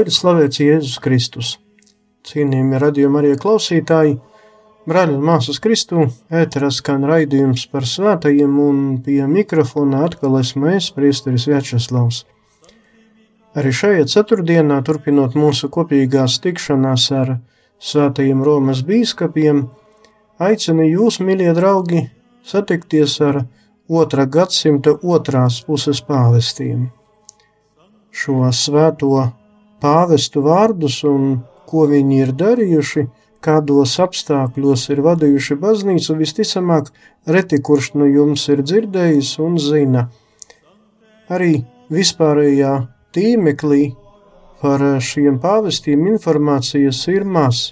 [0.00, 1.48] Lai ir slavēts Jēzus Kristus!
[2.24, 4.14] Cienījami radījumi arī klausītāji!
[4.88, 10.86] Brāļi un māsas Kristū, ēterā skan raidījums par svētajiem, un pie mikrofona atkal esmu es,
[10.96, 12.22] priesteris Vячeslavs.
[13.52, 17.34] Arī šajā ceturtdienā, turpinot mūsu kopīgās tikšanās ar
[17.90, 19.66] svētajiem Romas bīskapiem,
[20.40, 22.06] aicinu jūs, mīļie draugi,
[22.40, 23.42] satikties ar
[23.84, 26.88] otrā gadsimta otrās puses pāvestiem.
[28.16, 29.26] Šo svēto
[29.82, 33.08] pāvestu vārdus un ko viņi ir darījuši–
[33.44, 36.90] kādos apstākļos ir vadījuši baznīcu, visticamāk,
[37.26, 40.06] reti kurš no jums ir dzirdējis un zina.
[41.30, 42.74] Arī vispārējā
[43.14, 43.82] tīmeklī
[44.60, 47.70] par šiem pāvestiem informācijas ir maz.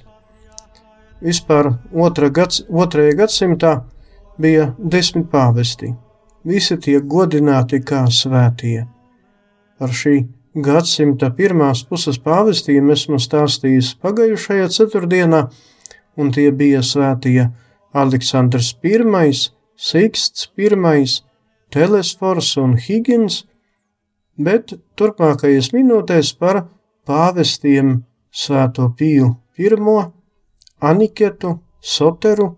[1.20, 3.72] Vispār otra gads, otrajā gadsimtā
[4.38, 5.92] bija desmit pāvesti.
[6.46, 8.86] Visi tiek godināti kā svētie.
[9.78, 10.22] Par šī
[10.64, 15.40] gadsimta pirmās puses pāvestiem esmu stāstījis pagājušajā ceturtdienā,
[16.18, 17.48] un tie bija svētie
[17.94, 19.32] Aleksandrs I,
[19.76, 21.04] Siksts I,
[21.70, 23.44] Telesfors un Higgins,
[24.36, 26.66] bet turpmākajās minūtēs par
[27.06, 29.70] pāvestiem Svēto Piju I,
[30.80, 32.56] Aniketu, Soteru,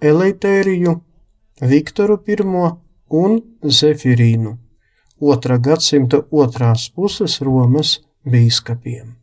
[0.00, 1.00] Eleitēriju,
[1.60, 2.36] Viktoru I
[3.08, 4.65] un Zefirīnu
[5.20, 9.14] otrā gadsimta otrās puses Romas bīskapiem.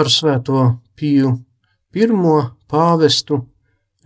[0.00, 0.60] Par svēto
[0.96, 1.30] Piju
[1.92, 2.36] pirmo
[2.72, 3.36] pāvestu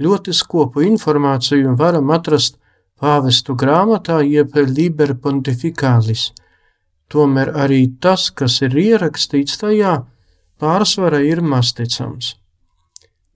[0.02, 2.56] ļoti skopu informāciju varam atrast
[2.98, 6.32] pāvestu grāmatā jeb Liber Pontificalis.
[7.06, 10.00] Tomēr arī tas, kas ir ierakstīts tajā,
[10.58, 12.34] pārsvara ir masticams.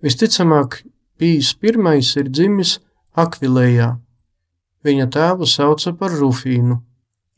[0.02, 0.82] Visticamāk,
[1.18, 2.80] Pīs pirmais ir dzimis
[3.14, 3.92] Akvilējā.
[4.82, 6.80] Viņa tēvu sauca par Rufīnu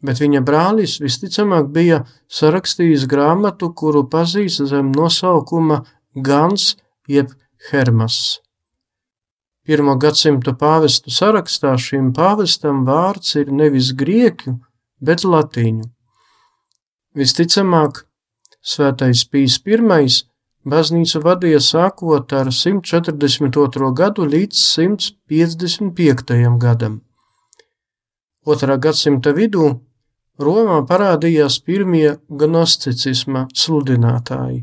[0.04, 5.82] bet viņa brālis visticamāk bija sarakstījis grāmatu, kuru pazīst zem nosaukuma
[6.14, 6.74] Gans
[7.08, 7.34] jeb
[7.70, 8.40] Hermas.
[9.66, 14.56] Pirmo gadsimtu pāvestu sarakstā šim pāvestam vārds ir nevis grieķu,
[15.00, 15.84] bet latīņu.
[17.14, 18.06] Visticamāk,
[18.60, 19.76] Svētais Pīs I
[20.68, 23.92] baznīcu vadīja sākot ar 142.
[23.96, 26.58] gadu līdz 155.
[26.60, 27.00] gadam.
[28.44, 29.80] Otrā gadsimta vidū
[30.38, 34.62] Romā parādījās pirmie gnosticisma sludinātāji.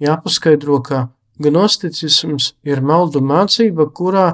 [0.00, 1.08] Jāpaskaidro, ka
[1.42, 4.28] gnosticisms ir maldu mācība, kurā,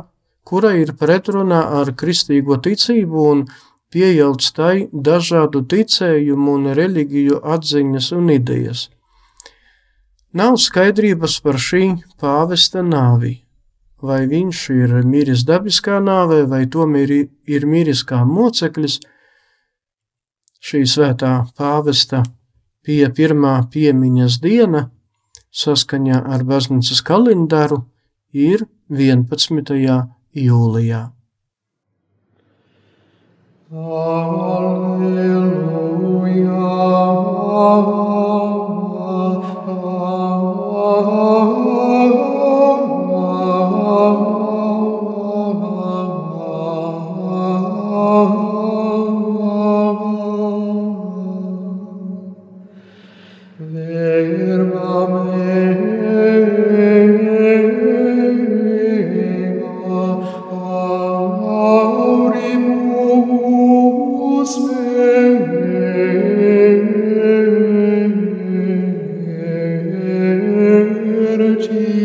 [0.44, 3.46] kura ir pretrunā ar kristīgo ticību un
[3.94, 8.90] pieļauts tai dažādu ticējumu un reliģiju atziņas un idejas.
[10.36, 11.84] Nav skaidrības par šī
[12.20, 13.38] pāvesta nāvi,
[14.02, 19.00] vai viņš ir miris dabiskā nāvē, vai tomēr ir miris kā moceklis–
[20.66, 22.22] šī svētā pāvesta
[22.86, 24.86] pie pirmā piemiņas diena
[25.62, 27.84] saskaņā ar baznīcas kalendāru
[28.46, 29.76] ir 11.
[30.46, 31.02] jūlijā.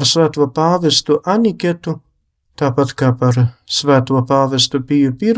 [0.00, 1.98] par svēto pāvestu Aniketu,
[2.56, 3.36] tāpat kā par
[3.68, 5.32] svēto pāvestu Piju I,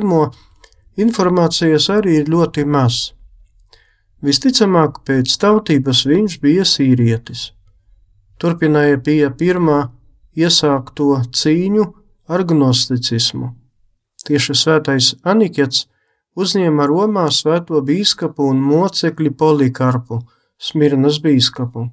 [1.03, 3.11] informācijas arī ir ļoti maz.
[4.23, 7.50] Visticamāk, pēc tautības viņš bija sīrietis.
[8.38, 11.87] Turpināja Pija I iesākto cīņu
[12.29, 13.50] ar gnosticismu.
[14.23, 15.88] Tieši svētais Anikets
[16.38, 20.20] uzņēma Romā svēto bīskapu un mocekli Polikarpu,
[20.56, 21.88] Smirnas bīskapu.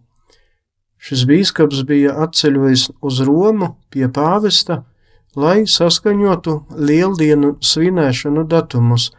[1.00, 4.84] Šis bīskaps bija atceļojis uz Romu pie pāvesta,
[5.40, 9.10] lai saskaņotu lieldienu svinēšanu datumus,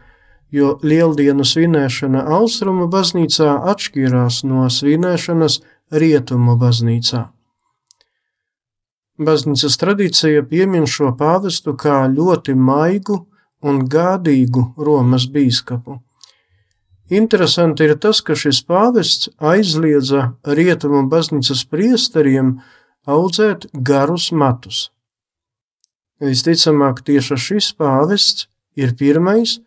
[0.53, 5.61] jo lieldienu svinēšana austrumu baznīcā atšķirās no svinēšanas
[6.03, 7.25] rietumu baznīcā.
[9.21, 13.17] Baznīcas tradīcija piemin šo pāvestu kā ļoti maigu
[13.61, 15.99] un gādīgu Romas bīskapu.
[17.11, 22.53] Interesanti ir tas, ka šis pāvests aizliedza rietumu baznīcas priesteriem
[23.03, 24.85] audzēt garus matus.
[26.23, 28.47] Visticamāk, tieši šis pāvests
[28.79, 29.57] ir pirmais,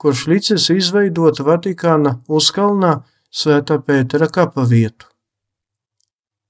[0.00, 3.02] kurš licis izveidot Vatikāna uzkalnā
[3.34, 5.10] Svētā Pētera kapavietu.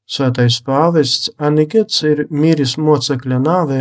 [0.06, 3.80] Svētais pāvests Anikets ir miris mocekļa nāvē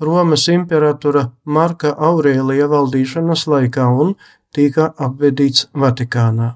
[0.00, 4.14] Romas imperatora Marka Aurēlija valdīšanas laikā un
[4.56, 6.54] tika apvedīts Vatikānā.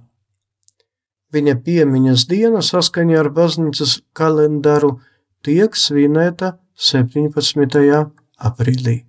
[1.35, 4.95] Viņa piemiņas diena saskaņā ar baznīcas kalendāru
[5.45, 8.07] tiek svinēta 17.
[8.51, 9.03] aprīlī.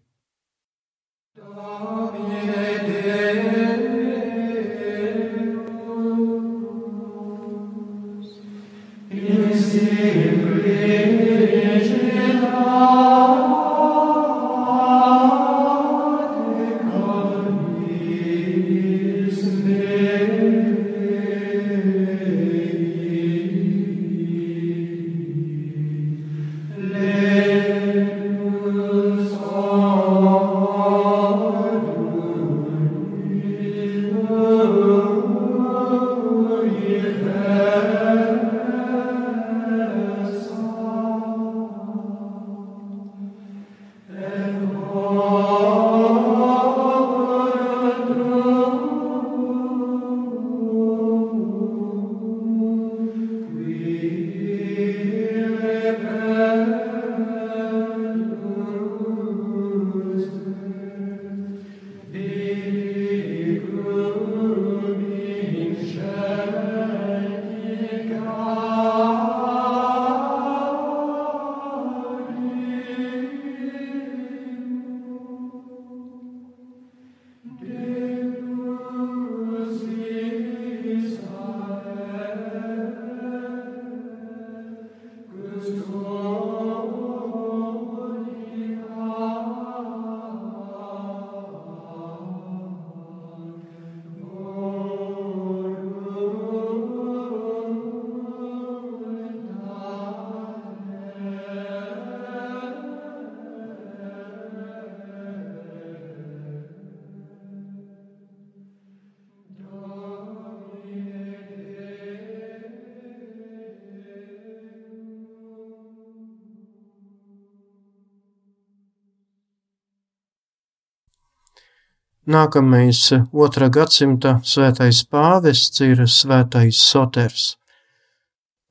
[122.36, 123.00] Nākamais
[123.32, 127.44] otrā gadsimta svētais pāvests ir svētais Soters.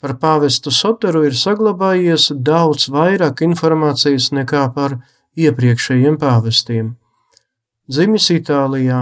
[0.02, 4.98] Par pāvestu Soteru ir saglabājies daudz vairāk informācijas nekā par
[5.46, 6.90] iepriekšējiem pāvestiem.
[7.88, 8.98] Dzimis Itālijā,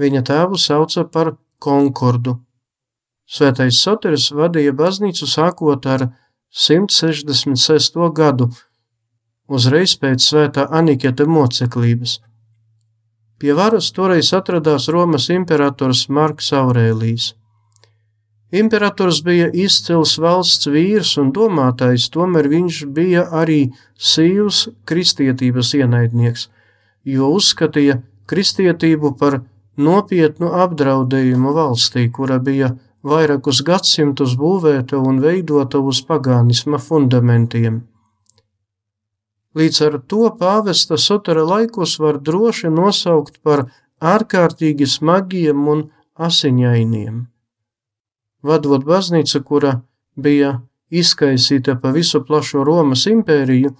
[0.00, 2.38] viņa tēvu sauca par Konkordu.
[3.28, 6.06] Svētais Soters vadīja baznīcu sākot ar
[6.68, 7.98] 166.
[8.22, 8.48] gadu,
[9.48, 12.20] uzreiz pēc svētā Aniketa moceklības.
[13.36, 17.34] Pie varas toreiz atradās Romas imperators Marks Aurēlijs.
[18.56, 23.58] Imperators bija izcils valsts vīrs un domātais, tomēr viņš bija arī
[23.98, 26.46] sīvs kristietības ienaidnieks,
[27.04, 27.98] jo uzskatīja
[28.30, 29.40] kristietību par
[29.76, 32.70] nopietnu apdraudējumu valstī, kura bija
[33.04, 37.82] vairākus gadsimtus būvēta un veidota uz pagānisma fundamentiem.
[39.56, 43.64] Līdz ar to pāvesta Sotera laikus var droši nosaukt par
[44.04, 45.86] ārkārtīgi smagiem un
[46.16, 47.22] asiņainiem.
[48.44, 49.78] Vadot baznīcu, kura
[50.16, 50.58] bija
[50.92, 53.72] izkaisīta pa visu plašo Romas impēriju,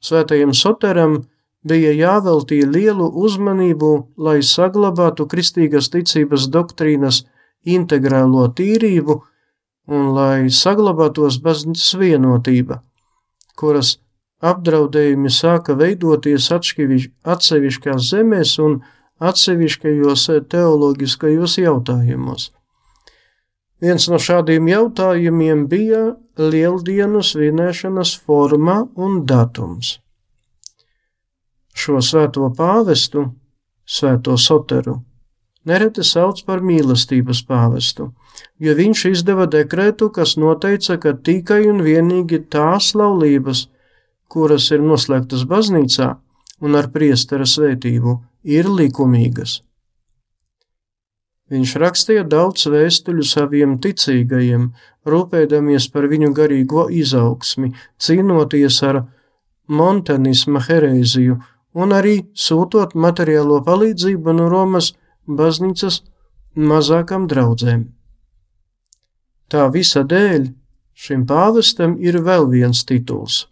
[0.00, 1.18] svētajam Soteram
[1.66, 7.24] bija jāveltī lielu uzmanību, lai saglabātu kristīgas ticības doktrīnas
[7.66, 9.18] integrālo tīrību
[9.90, 12.80] un lai saglabātos baznīcas vienotība,
[13.58, 13.98] kuras
[14.40, 18.80] apdraudējumi sāka veidoties atsevišķās zemēs un
[19.20, 22.50] atsevišķajos teoloģiskajos jautājumos.
[23.80, 26.02] Viens no šādiem jautājumiem bija
[26.36, 29.98] lieldienu svinēšanas forma un datums.
[31.76, 33.30] Šo svēto pāvestu,
[33.88, 34.98] svēto soteru,
[35.64, 38.10] nereti sauc par mīlestības pāvestu,
[38.60, 43.68] jo viņš izdeva dekrētu, kas noteica, ka tikai un vienīgi tās laulības,
[44.30, 46.12] kuras ir noslēgtas baznīcā
[46.60, 49.60] un ar priestera svētību, ir likumīgas.
[51.50, 54.68] Viņš rakstīja daudz vēstuļu saviem ticīgajiem,
[55.10, 59.02] rūpēdamies par viņu garīgo izaugsmi, cīnoties ar
[59.66, 61.40] montanisma herēziju
[61.82, 62.14] un arī
[62.46, 64.92] sūtot materiālo palīdzību no Romas
[65.26, 66.02] baznīcas
[66.54, 67.88] mazākām draudzēm.
[69.50, 70.52] Tā visa dēļ
[70.94, 73.49] šim pāvestam ir vēl viens tituls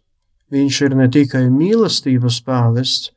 [0.52, 3.10] Viņš ir ne tikai mīlestības pāvests,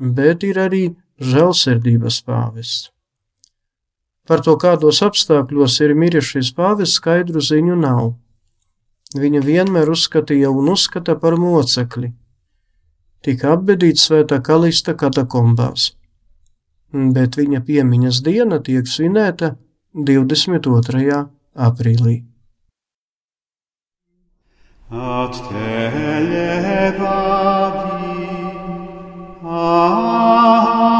[0.00, 0.84] bet ir arī
[1.20, 2.88] žēlsirdības pāvests.
[4.30, 8.12] Par to, kādos apstākļos ir miris šis pāvests, skaidru ziņu nav.
[9.18, 12.12] Viņa vienmēr uzskatīja un uzskata par mocekli.
[13.26, 15.90] Tika apbedīts svētā kalista katakombās,
[16.94, 19.56] bet viņa piemiņas diena tiek svinēta
[19.92, 21.20] 22.
[21.68, 22.29] aprīlī.
[24.92, 27.80] ad te levavi
[29.44, 30.99] ad ah,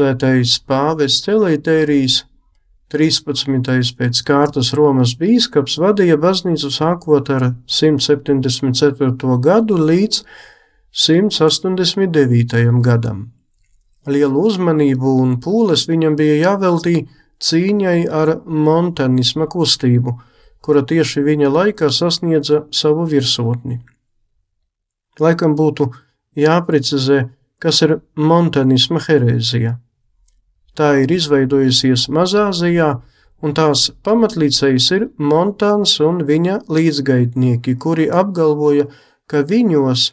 [0.00, 2.14] Svētais pāvests Elitērijs
[2.94, 3.90] 13.
[3.98, 9.34] pēc kārtas Romas bīskaps vadīja baznīcu sākot ar 174.
[9.44, 10.22] gadu līdz
[11.02, 12.80] 189.
[12.86, 13.18] gadam.
[14.08, 17.02] Lielu uzmanību un pūles viņam bija jāveltī
[17.44, 20.16] cīņai ar montanisma kustību,
[20.64, 23.82] kura tieši viņa laikā sasniedza savu virsotni.
[25.20, 25.90] Laikam būtu
[26.40, 27.26] jāprecizē,
[27.60, 29.76] kas ir montanisma herēzija.
[30.78, 32.90] Tā ir izveidojusies Mazāzijā,
[33.42, 38.86] un tās pamatlīdzējs ir Montāns un viņa līdzgaitnieki, kuri apgalvoja,
[39.26, 40.10] ka viņos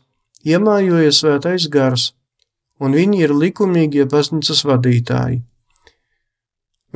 [0.47, 2.11] iemājoja svētais gars,
[2.79, 5.41] un viņi ir likumīgie baznīcas vadītāji.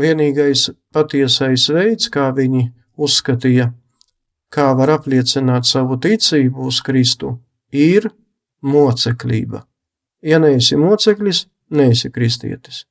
[0.01, 3.71] Vienīgais patiesais veids, kā viņi uzskatīja,
[4.51, 7.35] kā var apliecināt savu ticību uz Kristu,
[7.71, 8.09] ir
[8.61, 9.65] moceklība.
[10.21, 12.85] Ja neesi moceklis, neesi kristietis.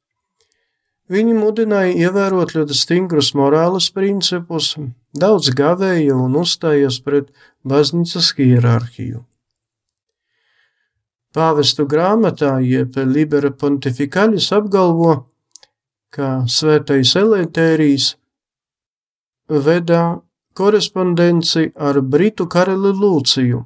[1.11, 4.76] Viņi mudināja ievērot ļoti stingrus morāles principus,
[5.11, 7.33] daudz gavēja un uzstājās pret
[7.67, 9.25] baznīcas hierarhiju.
[11.35, 15.26] Pāvestu grāmatā, jeb Libera Pontificalis apgalvo,
[16.14, 18.14] ka svētais Elētērijs
[19.50, 20.21] veda
[20.55, 23.64] korespondenci ar britu karali Lūciju,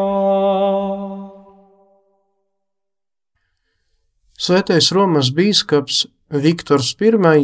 [4.39, 7.43] Svētais Romas bīskaps Viktors I,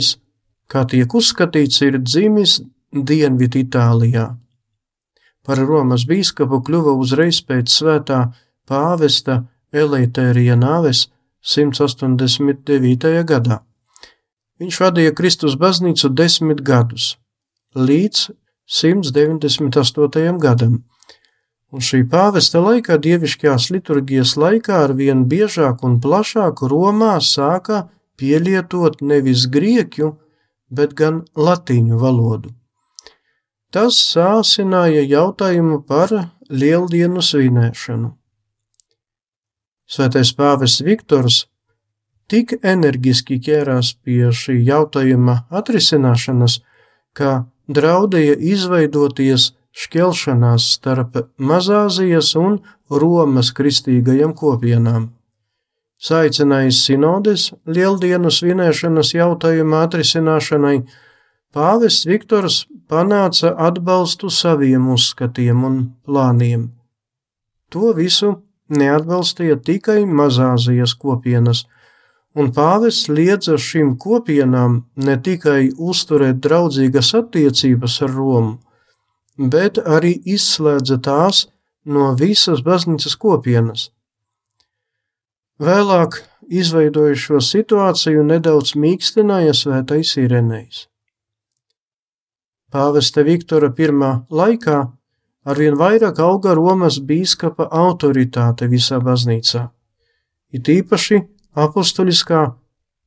[0.70, 4.38] kā tiek uzskatīts, ir dzimis Dienvidu Itālijā.
[5.42, 8.33] Par Romas bīskapu kļuva uzreiz pēc svētā
[8.66, 11.07] pāvesta Elētērija nāves
[11.42, 13.22] 189.
[13.26, 13.61] gadā.
[14.61, 17.16] Viņš vadīja Kristus baznīcu desmit gadus,
[17.74, 18.31] līdz
[18.66, 20.38] 198.
[20.40, 20.79] gadam,
[21.70, 29.02] un šī pāvesta laikā dievišķās liturgijas laikā ar vien biežāk un plašāk Romā sāka pielietot
[29.02, 30.14] nevis grieķu,
[30.70, 32.55] bet gan latīņu valodu.
[33.70, 36.14] Tas sāsināja jautājumu par
[36.48, 38.14] lieldienu svinēšanu.
[39.87, 41.44] Svētais pāvests Viktors
[42.31, 46.59] tik energiski ķērās pie šī jautājuma atrisināšanas,
[47.14, 52.59] ka draudēja izveidoties šķelšanās starp Mazāzijas un
[52.90, 55.11] Romas kristīgajām kopienām.
[55.96, 60.81] Saicinājis sinodes lieldienu svinēšanas jautājuma atrisināšanai,
[61.55, 66.68] pāvests Viktors panāca atbalstu saviem uzskatiem un plāniem.
[67.72, 68.35] To visu
[68.68, 71.64] neatbalstīja tikai Mazāzijas kopienas,
[72.37, 78.57] un pāvests liedza šīm kopienām ne tikai uzturēt draudzīgas attiecības ar Romu,
[79.37, 81.46] bet arī izslēdza tās
[81.85, 83.90] no visas baznīcas kopienas.
[85.62, 86.18] Vēlāk,
[86.52, 90.85] izveidojot šo situāciju, nedaudz mīkstināja svētais Irenejs.
[92.72, 93.88] Pāvesta Viktora I
[94.31, 94.79] laikā
[95.46, 99.68] arvien vairāk auga Romas bīskapa autoritāte visā baznīcā,
[100.52, 101.22] it īpaši
[101.56, 102.42] apustuliskā,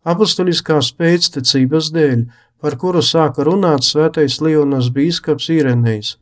[0.07, 2.23] apustuliskās pēctecības dēļ,
[2.59, 6.17] par kuru sāka runāt svētais Lionas bīskaps Irenejs.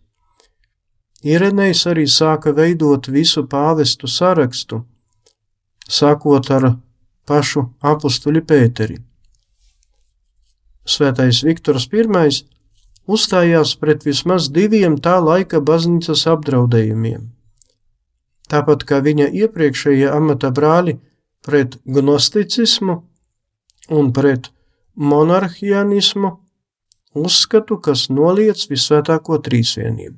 [1.25, 4.84] Irenejs arī sāka veidot visu pāvestu sarakstu,
[5.89, 6.75] sākot ar
[7.25, 8.99] pašu apustuļu Pēteri.
[10.88, 12.30] Svētais Viktors I
[13.08, 17.30] uzstājās pret vismaz diviem tā laika baznīcas apdraudējumiem.
[18.48, 20.98] Tāpat kā viņa iepriekšējie amata brāļi
[21.43, 23.02] pret gnosticismu
[23.98, 24.52] un pret
[24.96, 26.32] monarhianismu,
[27.17, 30.17] uzskatu, kas noliec visvētāko trīsvienību.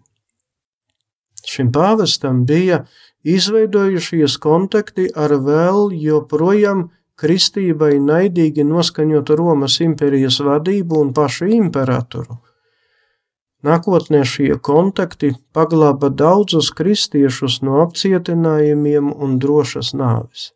[1.49, 2.83] Šim pāvestam bija
[3.23, 12.37] izveidojušies kontakti ar vēl joprojām kristībai naidīgi noskaņotu Romas impērijas vadību un pašu imperatoru.
[13.65, 20.53] Nākotnē šie kontakti paglāba daudzus kristiešus no apcietinājumiem un drošas nāves.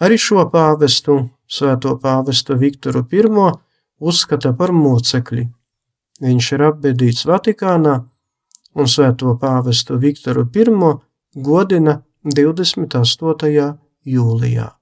[0.00, 3.22] Arī šo pāvestu, svēto pāvestu Viktoru I,
[4.00, 5.46] uzskata par mocekli.
[6.22, 8.00] Viņš ir apbedīts Vatikānā,
[8.74, 10.64] un svēto pāvestu Viktoru I
[11.34, 13.76] godina 28.
[14.04, 14.81] jūlijā.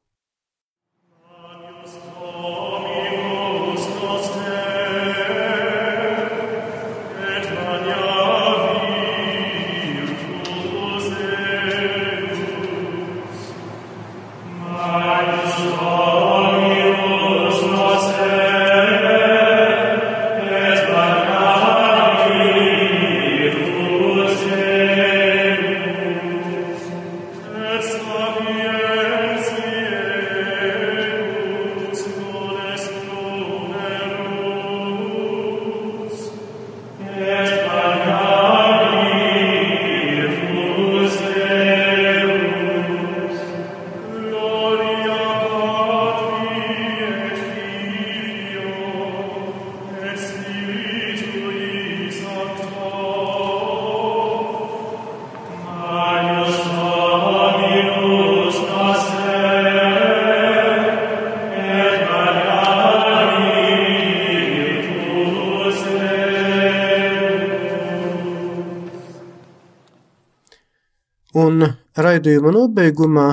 [72.05, 73.29] Raidījuma nobeigumā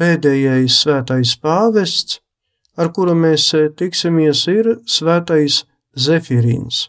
[0.00, 2.20] pēdējais svētais pāvests,
[2.80, 5.64] ar kuru mēs tiksimies, ir svētais
[5.98, 6.88] Zefirīns,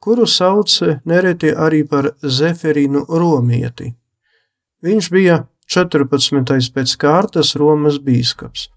[0.00, 0.72] kuru sauc
[1.04, 3.94] nereti arī par Zeferīnu Romieti.
[4.82, 6.72] Viņš bija 14.
[6.74, 8.68] pēc kārtas Romas bīskaps.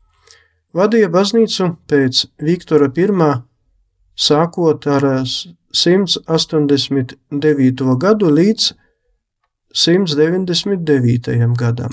[0.73, 3.06] Vadīja baznīcu pēc Viktora I.
[4.15, 5.25] sākot ar
[5.71, 7.97] 189.
[7.97, 8.73] gadu līdz
[9.75, 11.55] 199.
[11.58, 11.91] gadam.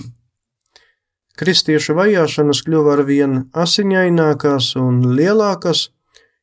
[1.37, 5.91] Kristiešu vajāšanas kļuva ar vien asiņainākās un lielākas,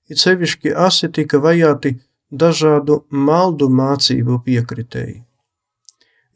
[0.06, 1.96] it sevišķi asi tika vajāti
[2.30, 5.24] dažādu maldu mācību piekritēji.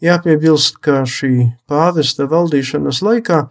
[0.01, 3.43] Jāpiebilst, ka šī pāvesta valdīšanas laikā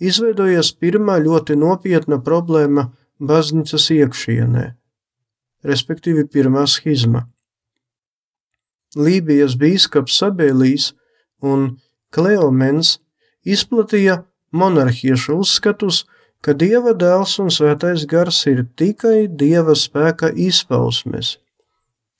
[0.00, 2.88] izveidojies pirmā ļoti nopietna problēma
[3.20, 4.64] baznīcas iekšienē,
[5.68, 7.26] respektīvi pirmā schizma.
[8.96, 10.92] Lībijas bīskaps Sabēlīs
[11.42, 11.74] un
[12.14, 12.98] Kleomens
[13.44, 14.22] izplatīja
[14.54, 16.04] monarhiešu uzskatus,
[16.44, 21.38] ka Dieva dēls un svētais gars ir tikai Dieva spēka izpausmes.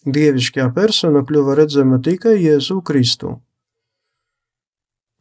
[0.05, 3.39] Dievišķā persona kļuva redzama tikai Jēzu Kristu.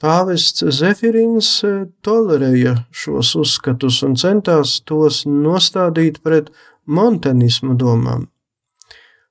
[0.04, 1.50] Pāvests Zefirins
[2.04, 6.52] tolerēja šos uzskatus un centās tos nostādīt pret
[6.84, 8.28] montanismu domām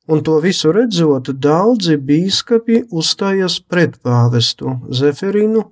[0.06, 5.64] un to visu redzot, daudzi bīskapi uzstājās pret pāvestu Zeferinu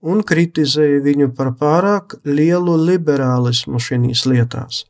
[0.00, 4.84] un kritizēja viņu par pārāk lielu liberālismu šīs lietās.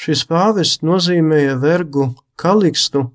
[0.00, 3.10] Šis pāvests nozīmēja vergu Kalikstu,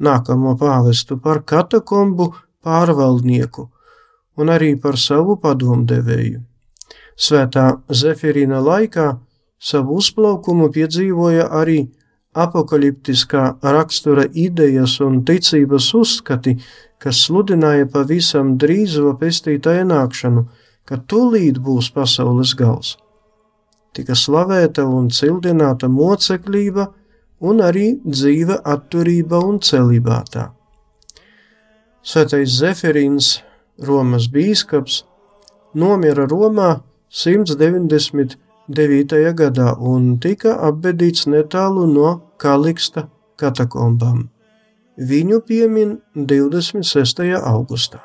[0.00, 2.30] nākamo pāvestu, par katakombu
[2.64, 3.68] pārvaldnieku
[4.40, 6.40] un arī par savu padomdevēju.
[7.16, 9.10] Svētā Zefirina laikā
[9.60, 11.82] savu uzplaukumu piedzīvoja arī
[12.32, 16.56] apakaliptiskā rakstura idejas un ticības uzskati,
[17.02, 20.46] kas sludināja pavisam drīzo pestītāja nākšanu,
[20.88, 22.96] ka tūlīt būs pasaules gals.
[23.92, 26.88] Tika slavēta un cildināta moceklība
[27.44, 30.48] un arī dzīve atturība un celibātā.
[32.02, 33.42] Svētais Zeferīns,
[33.82, 35.02] Romas bīskaps,
[35.74, 36.80] nomira Romā
[37.12, 38.38] 190
[38.72, 39.34] 9.
[39.36, 43.08] gadā un tika apbedīts netālu no Kaliksta
[43.40, 44.30] katakombām.
[44.96, 47.28] Viņu piemin 26.
[47.36, 48.00] augustā.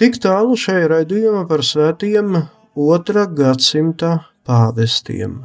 [0.00, 2.38] Tik tālu šai raidījumā par svētiem
[2.72, 4.14] otrā gadsimta
[4.48, 5.42] pāvestiem.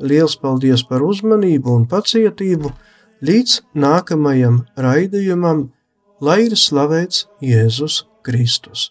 [0.00, 2.72] Liels paldies par uzmanību un pacietību
[3.24, 5.68] līdz nākamajam raidījumam,
[6.20, 8.90] lai ir slavēts Jēzus Kristus.